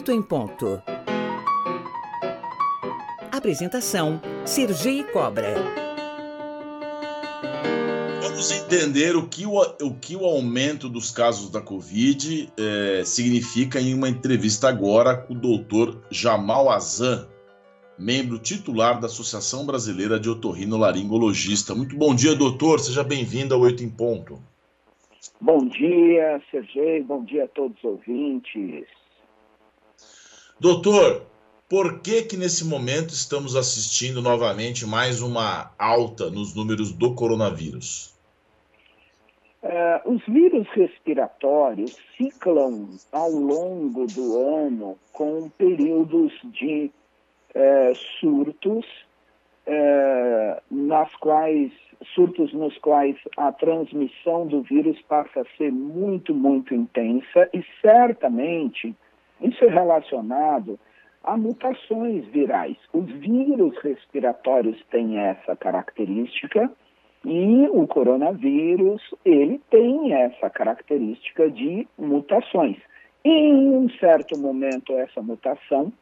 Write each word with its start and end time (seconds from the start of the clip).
8 0.00 0.12
em 0.12 0.22
ponto. 0.22 0.82
Apresentação: 3.30 4.18
Sergi 4.46 5.04
Cobra. 5.12 5.54
Vamos 8.22 8.50
entender 8.50 9.14
o 9.14 9.28
que 9.28 9.44
o, 9.44 9.60
o, 9.60 9.94
que 9.94 10.16
o 10.16 10.24
aumento 10.24 10.88
dos 10.88 11.10
casos 11.10 11.50
da 11.50 11.60
Covid 11.60 12.50
é, 12.58 13.02
significa 13.04 13.78
em 13.78 13.92
uma 13.92 14.08
entrevista 14.08 14.70
agora 14.70 15.18
com 15.18 15.34
o 15.34 15.38
doutor 15.38 16.02
Jamal 16.10 16.70
Azan, 16.70 17.28
membro 17.98 18.38
titular 18.38 18.98
da 18.98 19.06
Associação 19.06 19.66
Brasileira 19.66 20.18
de 20.18 20.30
Otorrinolaringologista. 20.30 21.74
Muito 21.74 21.94
bom 21.94 22.14
dia, 22.14 22.34
doutor. 22.34 22.80
Seja 22.80 23.04
bem-vindo 23.04 23.54
ao 23.54 23.60
Oito 23.60 23.84
em 23.84 23.90
Ponto. 23.90 24.40
Bom 25.38 25.58
dia, 25.66 26.40
Sergei. 26.50 27.02
Bom 27.02 27.22
dia 27.22 27.44
a 27.44 27.48
todos 27.48 27.76
os 27.76 27.84
ouvintes. 27.84 28.86
Doutor, 30.60 31.22
por 31.70 32.00
que 32.02 32.20
que 32.20 32.36
nesse 32.36 32.66
momento 32.66 33.14
estamos 33.14 33.56
assistindo 33.56 34.20
novamente 34.20 34.84
mais 34.84 35.22
uma 35.22 35.72
alta 35.78 36.28
nos 36.28 36.54
números 36.54 36.92
do 36.92 37.14
coronavírus? 37.14 38.14
Uh, 39.62 40.12
os 40.12 40.22
vírus 40.26 40.68
respiratórios 40.74 41.96
ciclam 42.14 42.90
ao 43.10 43.30
longo 43.30 44.06
do 44.06 44.38
ano 44.38 44.98
com 45.14 45.48
períodos 45.48 46.30
de 46.52 46.90
uh, 47.54 47.94
surtos, 48.20 48.84
uh, 49.66 50.60
nas 50.70 51.10
quais 51.16 51.72
surtos 52.14 52.52
nos 52.52 52.76
quais 52.78 53.16
a 53.38 53.50
transmissão 53.50 54.46
do 54.46 54.60
vírus 54.60 55.00
passa 55.08 55.40
a 55.40 55.56
ser 55.56 55.72
muito, 55.72 56.34
muito 56.34 56.74
intensa 56.74 57.48
e 57.54 57.64
certamente 57.80 58.94
isso 59.42 59.64
é 59.64 59.68
relacionado 59.68 60.78
a 61.22 61.36
mutações 61.36 62.26
virais. 62.26 62.76
Os 62.92 63.06
vírus 63.06 63.76
respiratórios 63.82 64.82
têm 64.90 65.18
essa 65.18 65.54
característica 65.56 66.70
e 67.24 67.68
o 67.70 67.86
coronavírus, 67.86 69.02
ele 69.24 69.60
tem 69.70 70.14
essa 70.14 70.48
característica 70.48 71.50
de 71.50 71.86
mutações. 71.98 72.78
E 73.22 73.28
em 73.28 73.70
um 73.76 73.90
certo 73.98 74.38
momento 74.38 74.94
essa 74.94 75.20
mutação 75.20 75.92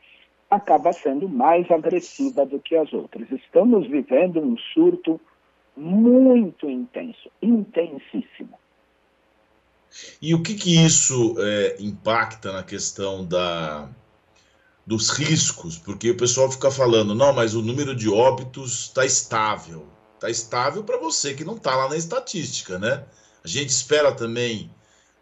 acaba 0.48 0.92
sendo 0.92 1.28
mais 1.28 1.68
agressiva 1.70 2.46
do 2.46 2.60
que 2.60 2.76
as 2.76 2.92
outras. 2.92 3.30
Estamos 3.32 3.86
vivendo 3.88 4.40
um 4.40 4.56
surto 4.72 5.20
muito 5.76 6.70
intenso, 6.70 7.30
intensíssimo. 7.42 8.58
E 10.20 10.34
o 10.34 10.42
que, 10.42 10.54
que 10.54 10.84
isso 10.84 11.36
é, 11.38 11.76
impacta 11.80 12.52
na 12.52 12.62
questão 12.62 13.24
da, 13.24 13.88
dos 14.86 15.10
riscos? 15.10 15.78
Porque 15.78 16.10
o 16.10 16.16
pessoal 16.16 16.50
fica 16.50 16.70
falando, 16.70 17.14
não, 17.14 17.32
mas 17.32 17.54
o 17.54 17.62
número 17.62 17.94
de 17.94 18.08
óbitos 18.08 18.86
está 18.86 19.04
estável. 19.04 19.86
Está 20.14 20.28
estável 20.28 20.82
para 20.82 20.98
você 20.98 21.34
que 21.34 21.44
não 21.44 21.54
está 21.54 21.74
lá 21.76 21.88
na 21.88 21.96
estatística, 21.96 22.78
né? 22.78 23.04
A 23.44 23.48
gente 23.48 23.70
espera 23.70 24.12
também 24.12 24.70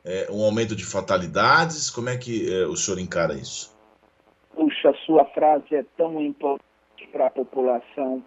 é, 0.04 0.28
um 0.30 0.42
aumento 0.42 0.74
de 0.74 0.84
fatalidades. 0.84 1.90
Como 1.90 2.08
é 2.08 2.16
que 2.16 2.52
é, 2.52 2.66
o 2.66 2.76
senhor 2.76 2.98
encara 2.98 3.34
isso? 3.34 3.76
Puxa, 4.54 4.94
sua 5.04 5.24
frase 5.26 5.74
é 5.74 5.84
tão 5.96 6.20
importante 6.22 6.64
para 7.12 7.26
a 7.26 7.30
população 7.30 8.24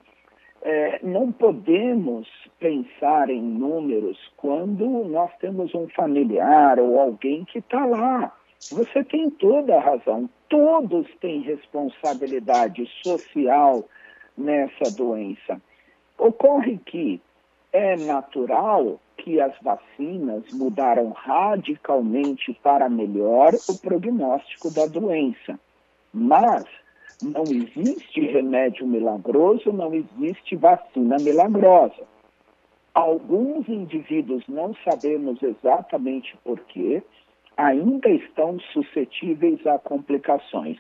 é, 0.62 1.00
não 1.04 1.32
podemos 1.32 2.28
pensar 2.60 3.30
em 3.30 3.42
números 3.42 4.18
quando 4.36 4.86
nós 5.06 5.32
temos 5.40 5.74
um 5.74 5.88
familiar 5.90 6.80
ou 6.80 7.00
alguém 7.00 7.46
que 7.46 7.60
está 7.60 7.86
lá. 7.86 8.36
Você 8.72 9.04
tem 9.04 9.30
toda 9.30 9.78
a 9.78 9.80
razão. 9.80 10.30
Todos 10.50 11.08
têm 11.22 11.42
responsabilidade 11.42 12.86
social 13.04 13.86
nessa 14.38 14.92
doença. 14.96 15.62
Ocorre 16.18 16.78
que 16.86 17.22
é 17.72 17.96
natural 17.96 19.00
que 19.18 19.40
as 19.40 19.54
vacinas 19.62 20.44
mudaram 20.52 21.12
radicalmente 21.12 22.54
para 22.64 22.90
melhor 22.90 23.54
o 23.70 23.78
prognóstico 23.78 24.74
da 24.74 24.86
doença. 24.86 25.60
Mas 26.14 26.66
não 27.22 27.44
existe 27.44 28.22
remédio 28.22 28.88
milagroso, 28.88 29.74
não 29.74 29.94
existe 29.94 30.56
vacina 30.56 31.18
milagrosa. 31.20 32.08
Alguns 32.94 33.68
indivíduos, 33.68 34.44
não 34.48 34.74
sabemos 34.84 35.42
exatamente 35.44 36.36
porquê, 36.44 37.04
ainda 37.56 38.10
estão 38.10 38.60
suscetíveis 38.74 39.66
a 39.68 39.78
complicações. 39.78 40.78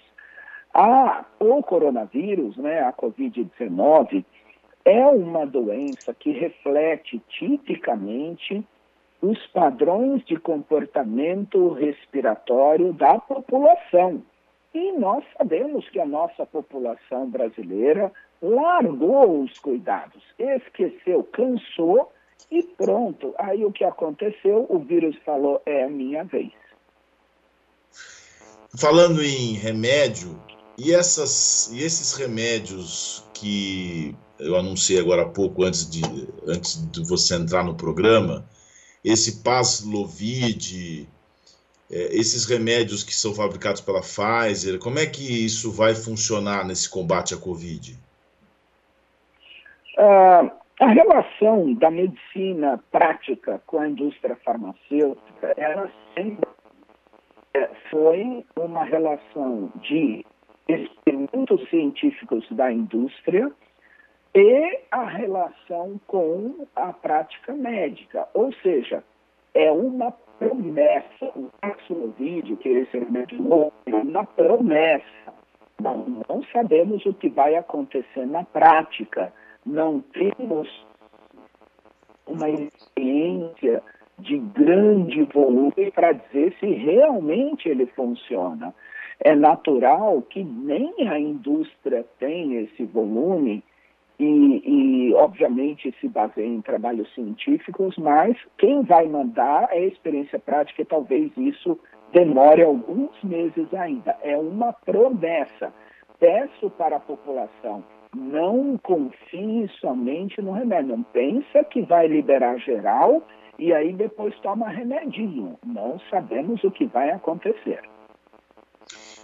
Ah, 0.73 1.25
o 1.39 1.61
coronavírus, 1.61 2.55
né, 2.57 2.81
a 2.81 2.93
Covid-19, 2.93 4.23
é 4.85 5.05
uma 5.07 5.45
doença 5.45 6.13
que 6.13 6.31
reflete 6.31 7.21
tipicamente 7.27 8.65
os 9.21 9.45
padrões 9.47 10.23
de 10.25 10.37
comportamento 10.37 11.73
respiratório 11.73 12.93
da 12.93 13.19
população. 13.19 14.23
E 14.73 14.91
nós 14.93 15.23
sabemos 15.37 15.87
que 15.89 15.99
a 15.99 16.05
nossa 16.05 16.45
população 16.45 17.29
brasileira 17.29 18.11
largou 18.41 19.43
os 19.43 19.57
cuidados, 19.59 20.23
esqueceu, 20.37 21.23
cansou 21.23 22.11
e 22.51 22.63
pronto. 22.63 23.33
Aí 23.37 23.65
o 23.65 23.71
que 23.71 23.83
aconteceu? 23.83 24.65
O 24.69 24.79
vírus 24.79 25.15
falou: 25.25 25.61
é 25.65 25.83
a 25.83 25.89
minha 25.89 26.23
vez. 26.23 26.51
Falando 28.77 29.23
em 29.23 29.53
remédio, 29.53 30.39
e, 30.77 30.93
essas, 30.93 31.69
e 31.73 31.83
esses 31.83 32.13
remédios 32.13 33.23
que 33.33 34.15
eu 34.39 34.55
anunciei 34.55 34.99
agora 34.99 35.23
há 35.23 35.29
pouco, 35.29 35.63
antes 35.63 35.89
de, 35.89 36.01
antes 36.47 36.89
de 36.91 37.03
você 37.05 37.35
entrar 37.35 37.63
no 37.63 37.75
programa, 37.75 38.47
esse 39.03 39.41
Paslovid, 39.43 41.09
é, 41.91 42.15
esses 42.15 42.45
remédios 42.45 43.03
que 43.03 43.13
são 43.13 43.33
fabricados 43.33 43.81
pela 43.81 44.01
Pfizer, 44.01 44.79
como 44.79 44.99
é 44.99 45.05
que 45.05 45.45
isso 45.45 45.71
vai 45.71 45.95
funcionar 45.95 46.65
nesse 46.65 46.89
combate 46.89 47.33
à 47.33 47.37
Covid? 47.37 47.97
Uh, 49.97 50.51
a 50.79 50.87
relação 50.87 51.73
da 51.73 51.91
medicina 51.91 52.81
prática 52.91 53.61
com 53.65 53.79
a 53.79 53.89
indústria 53.89 54.37
farmacêutica, 54.45 55.53
ela 55.57 55.91
sempre 56.15 56.47
é, 57.53 57.69
foi 57.89 58.45
uma 58.55 58.83
relação 58.85 59.71
de 59.81 60.25
experimentos 60.67 61.67
científicos 61.69 62.45
da 62.51 62.71
indústria 62.71 63.51
e 64.33 64.79
a 64.91 65.03
relação 65.05 65.99
com 66.05 66.67
a 66.75 66.93
prática 66.93 67.53
médica, 67.53 68.27
ou 68.33 68.53
seja, 68.61 69.03
é 69.53 69.71
uma 69.71 70.13
promessa, 70.39 71.25
o 71.35 71.49
próximo 71.59 72.13
vídeo, 72.17 72.57
que 72.57 72.69
esse 72.69 72.97
remédio 72.97 73.41
novo, 73.41 73.73
é 73.85 73.93
uma 73.93 74.25
promessa. 74.25 75.33
Não, 75.79 76.23
não 76.27 76.43
sabemos 76.51 77.05
o 77.05 77.13
que 77.13 77.29
vai 77.29 77.55
acontecer 77.55 78.25
na 78.25 78.43
prática. 78.43 79.31
Não 79.65 79.99
temos 80.01 80.67
uma 82.25 82.49
experiência 82.49 83.83
de 84.17 84.37
grande 84.37 85.23
volume 85.23 85.91
para 85.93 86.13
dizer 86.13 86.55
se 86.59 86.65
realmente 86.65 87.67
ele 87.67 87.85
funciona. 87.87 88.73
É 89.19 89.35
natural 89.35 90.21
que 90.21 90.43
nem 90.43 91.07
a 91.09 91.19
indústria 91.19 92.05
tem 92.19 92.55
esse 92.55 92.85
volume 92.85 93.63
e, 94.19 94.61
e, 94.65 95.13
obviamente 95.13 95.95
se 96.01 96.09
baseia 96.09 96.45
em 96.45 96.61
trabalhos 96.61 97.11
científicos, 97.13 97.95
mas 97.97 98.35
quem 98.57 98.83
vai 98.83 99.07
mandar 99.07 99.69
é 99.71 99.77
a 99.77 99.87
experiência 99.87 100.37
prática 100.37 100.81
e 100.81 100.85
talvez 100.85 101.31
isso 101.37 101.79
demore 102.11 102.63
alguns 102.63 103.11
meses 103.23 103.73
ainda. 103.73 104.17
É 104.21 104.37
uma 104.37 104.73
promessa. 104.73 105.73
Peço 106.19 106.69
para 106.71 106.97
a 106.97 106.99
população, 106.99 107.81
não 108.15 108.77
confie 108.77 109.69
somente 109.79 110.41
no 110.41 110.51
remédio. 110.51 110.97
Não 110.97 111.03
pensa 111.03 111.63
que 111.63 111.81
vai 111.81 112.07
liberar 112.07 112.57
geral 112.57 113.23
e 113.57 113.73
aí 113.73 113.93
depois 113.93 114.37
toma 114.41 114.67
remedinho. 114.67 115.57
Não 115.65 115.99
sabemos 116.09 116.63
o 116.63 116.71
que 116.71 116.85
vai 116.87 117.11
acontecer. 117.11 117.81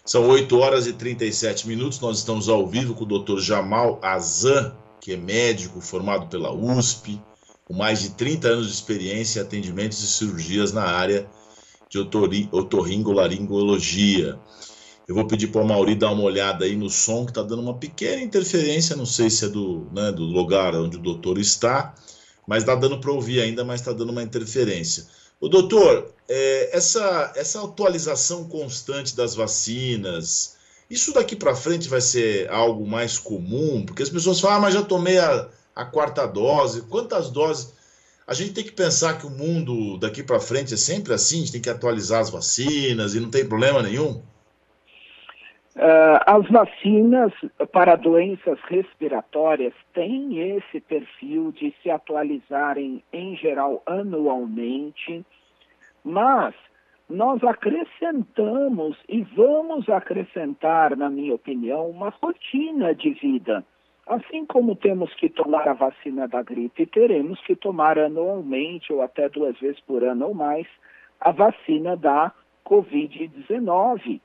São 0.06 0.30
8 0.30 0.60
horas 0.60 0.86
e 0.86 0.94
37 0.94 1.68
minutos. 1.68 2.00
Nós 2.00 2.20
estamos 2.20 2.48
ao 2.48 2.68
vivo 2.68 2.94
com 2.94 3.06
o 3.06 3.08
Dr. 3.08 3.40
Jamal 3.40 4.00
Azan, 4.04 4.76
que 5.06 5.14
é 5.14 5.18
médico 5.18 5.80
formado 5.80 6.26
pela 6.26 6.52
USP, 6.52 7.22
com 7.64 7.76
mais 7.76 8.02
de 8.02 8.10
30 8.16 8.48
anos 8.48 8.66
de 8.66 8.74
experiência 8.74 9.40
em 9.40 9.44
atendimentos 9.44 10.02
e 10.02 10.08
cirurgias 10.08 10.74
na 10.74 10.82
área 10.82 11.30
de 11.88 12.00
otorringolaringologia. 12.00 14.40
Eu 15.08 15.14
vou 15.14 15.28
pedir 15.28 15.50
para 15.50 15.62
o 15.62 15.68
Mauri 15.68 15.94
dar 15.94 16.12
uma 16.12 16.24
olhada 16.24 16.66
aí 16.66 16.76
no 16.76 16.90
som, 16.90 17.24
que 17.24 17.30
está 17.30 17.44
dando 17.44 17.62
uma 17.62 17.78
pequena 17.78 18.20
interferência, 18.20 18.96
não 18.96 19.06
sei 19.06 19.30
se 19.30 19.46
é 19.46 19.48
do, 19.48 19.88
né, 19.94 20.12
do 20.12 20.24
lugar 20.24 20.74
onde 20.74 20.98
o 20.98 21.02
doutor 21.02 21.38
está, 21.38 21.94
mas 22.48 22.64
está 22.64 22.74
dando 22.74 23.00
para 23.00 23.12
ouvir 23.12 23.42
ainda, 23.42 23.64
mas 23.64 23.82
está 23.82 23.94
dando 23.94 24.10
uma 24.10 24.24
interferência. 24.24 25.06
O 25.40 25.48
doutor, 25.48 26.16
é, 26.28 26.76
essa, 26.76 27.32
essa 27.36 27.64
atualização 27.64 28.46
constante 28.46 29.16
das 29.16 29.36
vacinas, 29.36 30.55
isso 30.90 31.14
daqui 31.14 31.36
para 31.36 31.56
frente 31.56 31.90
vai 31.90 32.02
ser 32.02 32.50
algo 32.50 32.86
mais 32.86 33.18
comum? 33.18 33.84
Porque 33.86 34.04
as 34.04 34.10
pessoas 34.10 34.40
falam, 34.40 34.58
ah, 34.58 34.62
mas 34.62 34.74
já 34.74 34.84
tomei 34.84 35.18
a, 35.18 35.48
a 35.76 35.86
quarta 35.86 36.26
dose. 36.26 36.84
Quantas 36.84 37.30
doses? 37.30 37.74
A 38.28 38.34
gente 38.34 38.54
tem 38.54 38.64
que 38.64 38.72
pensar 38.72 39.18
que 39.18 39.26
o 39.26 39.30
mundo 39.30 39.98
daqui 39.98 40.24
para 40.24 40.40
frente 40.40 40.74
é 40.74 40.78
sempre 40.78 41.14
assim, 41.14 41.38
a 41.38 41.40
gente 41.40 41.52
tem 41.52 41.62
que 41.62 41.70
atualizar 41.70 42.22
as 42.22 42.30
vacinas 42.30 43.14
e 43.14 43.20
não 43.20 43.30
tem 43.30 43.48
problema 43.48 43.82
nenhum? 43.82 44.22
Uh, 45.76 46.18
as 46.26 46.48
vacinas 46.50 47.34
para 47.72 47.98
doenças 47.98 48.58
respiratórias 48.70 49.74
têm 49.94 50.56
esse 50.56 50.80
perfil 50.80 51.52
de 51.52 51.76
se 51.84 51.90
atualizarem, 51.90 53.04
em 53.12 53.36
geral, 53.36 53.84
anualmente, 53.86 55.26
mas 56.02 56.56
nós 57.10 57.44
acrescentamos 57.44 58.98
e 59.08 59.22
vamos 59.22 59.88
acrescentar, 59.90 60.96
na 60.98 61.10
minha 61.10 61.36
opinião, 61.36 61.90
uma 61.90 62.10
rotina 62.10 62.96
de 62.96 63.12
vida. 63.12 63.64
Assim 64.08 64.46
como 64.46 64.76
temos 64.76 65.14
que 65.16 65.30
tomar 65.30 65.68
a 65.68 65.74
vacina 65.74 66.28
da 66.28 66.42
gripe, 66.42 66.86
teremos 66.86 67.40
que 67.42 67.56
tomar 67.56 67.98
anualmente 67.98 68.92
ou 68.92 69.02
até 69.02 69.30
duas 69.30 69.58
vezes 69.60 69.80
por 69.82 70.04
ano 70.04 70.28
ou 70.28 70.34
mais 70.34 70.68
a 71.20 71.32
vacina 71.32 71.96
da 71.96 72.32
Covid-19. 72.66 74.20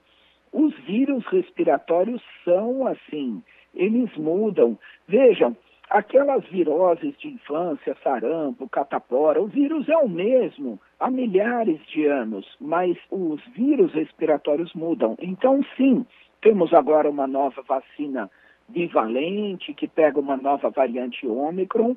Os 0.53 0.75
vírus 0.81 1.25
respiratórios 1.27 2.23
são 2.45 2.87
assim, 2.87 3.43
eles 3.75 4.15
mudam. 4.17 4.79
Vejam, 5.07 5.57
aquelas 5.89 6.45
viroses 6.47 7.17
de 7.19 7.29
infância, 7.29 7.97
sarampo, 8.03 8.69
catapora, 8.69 9.41
o 9.41 9.47
vírus 9.47 9.89
é 9.89 9.97
o 9.97 10.09
mesmo 10.09 10.79
há 11.01 11.11
milhares 11.11 11.81
de 11.87 12.07
anos, 12.07 12.47
mas 12.61 12.97
os 13.11 13.43
vírus 13.57 13.93
respiratórios 13.93 14.73
mudam. 14.75 15.17
Então, 15.21 15.65
sim, 15.77 16.07
temos 16.43 16.73
agora 16.73 17.11
uma 17.11 17.27
nova 17.27 17.63
vacina 17.63 18.31
bivalente, 18.69 19.75
que 19.75 19.89
pega 19.89 20.21
uma 20.21 20.37
nova 20.37 20.71
variante 20.71 21.27
Ômicron, 21.27 21.97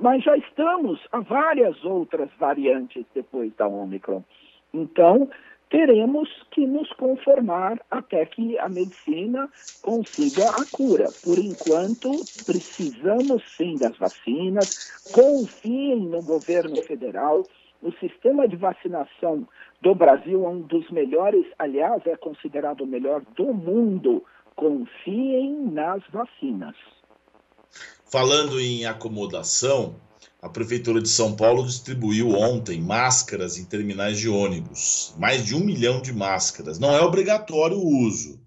mas 0.00 0.24
já 0.24 0.36
estamos 0.36 1.00
a 1.12 1.20
várias 1.20 1.84
outras 1.84 2.30
variantes 2.38 3.04
depois 3.14 3.52
da 3.56 3.66
Ômicron. 3.66 4.22
Então, 4.72 5.28
teremos 5.68 6.28
que 6.50 6.66
nos 6.66 6.92
conformar 6.92 7.80
até 7.90 8.24
que 8.26 8.58
a 8.58 8.68
medicina 8.68 9.48
consiga 9.82 10.48
a 10.50 10.64
cura. 10.70 11.08
Por 11.24 11.38
enquanto, 11.38 12.10
precisamos 12.46 13.42
sim 13.56 13.76
das 13.76 13.96
vacinas, 13.96 15.10
confiem 15.12 16.00
no 16.00 16.22
governo 16.22 16.76
federal. 16.82 17.44
O 17.82 17.90
sistema 17.94 18.46
de 18.46 18.54
vacinação 18.54 19.46
do 19.80 19.92
Brasil 19.92 20.44
é 20.44 20.48
um 20.48 20.60
dos 20.60 20.88
melhores, 20.90 21.44
aliás, 21.58 22.00
é 22.06 22.16
considerado 22.16 22.82
o 22.82 22.86
melhor 22.86 23.22
do 23.36 23.52
mundo 23.52 24.24
confiem 24.54 25.66
nas 25.66 26.00
vacinas. 26.12 26.76
Falando 28.04 28.60
em 28.60 28.86
acomodação, 28.86 29.96
a 30.40 30.48
Prefeitura 30.48 31.00
de 31.00 31.08
São 31.08 31.34
Paulo 31.34 31.64
distribuiu 31.64 32.30
ontem 32.30 32.80
máscaras 32.80 33.58
em 33.58 33.64
terminais 33.64 34.18
de 34.18 34.28
ônibus. 34.28 35.14
Mais 35.18 35.44
de 35.44 35.56
um 35.56 35.60
milhão 35.60 36.00
de 36.00 36.12
máscaras. 36.12 36.78
Não 36.78 36.94
é 36.94 37.00
obrigatório 37.00 37.78
o 37.78 38.06
uso, 38.06 38.40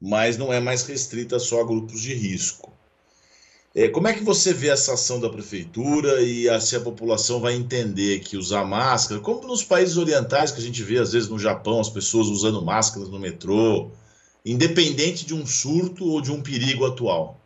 mas 0.00 0.36
não 0.36 0.52
é 0.52 0.60
mais 0.60 0.86
restrita 0.86 1.38
só 1.38 1.60
a 1.60 1.66
grupos 1.66 2.02
de 2.02 2.12
risco. 2.12 2.72
É, 3.72 3.88
como 3.88 4.08
é 4.08 4.12
que 4.12 4.24
você 4.24 4.52
vê 4.52 4.68
essa 4.68 4.94
ação 4.94 5.20
da 5.20 5.30
Prefeitura 5.30 6.20
e 6.20 6.48
se 6.60 6.74
a 6.74 6.80
população 6.80 7.40
vai 7.40 7.54
entender 7.54 8.18
que 8.18 8.36
usar 8.36 8.64
máscara, 8.64 9.20
como 9.20 9.46
nos 9.46 9.62
países 9.62 9.96
orientais 9.96 10.50
que 10.50 10.58
a 10.58 10.62
gente 10.62 10.82
vê 10.82 10.98
às 10.98 11.12
vezes 11.12 11.28
no 11.28 11.38
Japão, 11.38 11.78
as 11.78 11.88
pessoas 11.88 12.26
usando 12.26 12.60
máscaras 12.60 13.08
no 13.08 13.20
metrô, 13.20 13.90
independente 14.44 15.24
de 15.24 15.34
um 15.34 15.46
surto 15.46 16.04
ou 16.04 16.20
de 16.20 16.32
um 16.32 16.42
perigo 16.42 16.84
atual? 16.84 17.38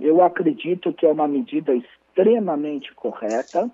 Eu 0.00 0.22
acredito 0.22 0.92
que 0.94 1.04
é 1.04 1.10
uma 1.10 1.28
medida 1.28 1.74
extremamente 1.74 2.94
correta. 2.94 3.70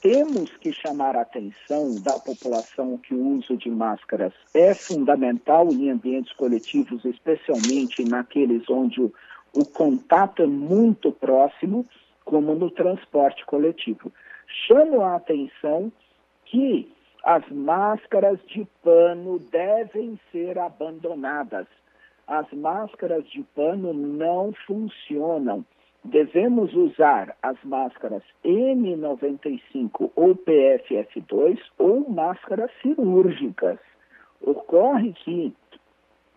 Temos 0.00 0.50
que 0.56 0.72
chamar 0.72 1.16
a 1.16 1.22
atenção 1.22 1.94
da 2.02 2.18
população 2.18 2.98
que 2.98 3.14
o 3.14 3.38
uso 3.38 3.56
de 3.56 3.70
máscaras 3.70 4.32
é 4.54 4.74
fundamental 4.74 5.68
em 5.72 5.90
ambientes 5.90 6.32
coletivos, 6.32 7.04
especialmente 7.04 8.04
naqueles 8.04 8.68
onde 8.70 9.00
o, 9.00 9.12
o 9.54 9.64
contato 9.64 10.42
é 10.42 10.46
muito 10.46 11.12
próximo, 11.12 11.86
como 12.24 12.54
no 12.54 12.70
transporte 12.70 13.44
coletivo. 13.46 14.12
Chamo 14.66 15.02
a 15.02 15.16
atenção 15.16 15.92
que 16.44 16.90
as 17.24 17.46
máscaras 17.50 18.38
de 18.46 18.66
pano 18.82 19.38
devem 19.38 20.18
ser 20.30 20.58
abandonadas. 20.58 21.66
As 22.26 22.50
máscaras 22.52 23.26
de 23.28 23.42
pano 23.54 23.92
não 23.92 24.52
funcionam. 24.66 25.64
Devemos 26.04 26.72
usar 26.74 27.36
as 27.42 27.56
máscaras 27.64 28.22
N95 28.44 30.10
ou 30.14 30.36
PFF2 30.36 31.58
ou 31.76 32.08
máscaras 32.08 32.70
cirúrgicas. 32.80 33.78
Ocorre 34.40 35.12
que 35.12 35.52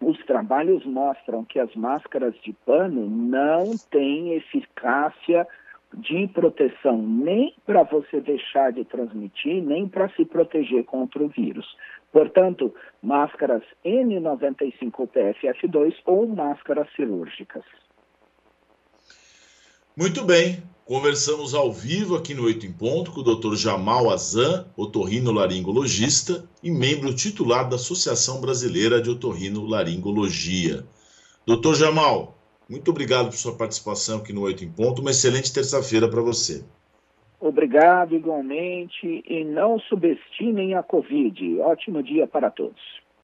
os 0.01 0.17
trabalhos 0.25 0.83
mostram 0.85 1.45
que 1.45 1.59
as 1.59 1.73
máscaras 1.75 2.33
de 2.41 2.53
pano 2.65 3.07
não 3.07 3.77
têm 3.89 4.33
eficácia 4.33 5.47
de 5.93 6.27
proteção 6.29 6.97
nem 6.97 7.53
para 7.65 7.83
você 7.83 8.19
deixar 8.21 8.71
de 8.71 8.83
transmitir, 8.85 9.61
nem 9.61 9.87
para 9.87 10.09
se 10.09 10.25
proteger 10.25 10.85
contra 10.85 11.21
o 11.21 11.27
vírus. 11.27 11.65
Portanto, 12.11 12.73
máscaras 13.01 13.63
N95 13.85 15.07
PFF2 15.07 15.95
ou 16.05 16.27
máscaras 16.27 16.89
cirúrgicas. 16.95 17.63
Muito 20.01 20.25
bem, 20.25 20.63
conversamos 20.83 21.53
ao 21.53 21.71
vivo 21.71 22.15
aqui 22.15 22.33
no 22.33 22.45
Oito 22.45 22.65
em 22.65 22.73
Ponto 22.73 23.11
com 23.11 23.19
o 23.19 23.23
Dr. 23.23 23.53
Jamal 23.53 24.09
Azan, 24.09 24.65
otorrinolaringologista 24.75 26.43
e 26.63 26.71
membro 26.71 27.13
titular 27.13 27.69
da 27.69 27.75
Associação 27.75 28.41
Brasileira 28.41 28.99
de 28.99 29.11
Otorrinolaringologia. 29.11 30.83
Doutor 31.45 31.75
Jamal, 31.75 32.35
muito 32.67 32.89
obrigado 32.89 33.27
por 33.27 33.35
sua 33.35 33.55
participação 33.55 34.17
aqui 34.17 34.33
no 34.33 34.41
Oito 34.41 34.63
em 34.63 34.71
Ponto. 34.71 35.01
Uma 35.03 35.11
excelente 35.11 35.53
terça-feira 35.53 36.09
para 36.09 36.23
você. 36.23 36.65
Obrigado 37.39 38.15
igualmente 38.15 39.23
e 39.27 39.45
não 39.45 39.77
subestimem 39.81 40.73
a 40.73 40.81
Covid. 40.81 41.59
Ótimo 41.59 42.01
dia 42.01 42.25
para 42.25 42.49
todos. 42.49 43.00